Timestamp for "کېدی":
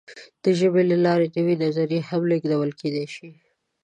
2.79-3.05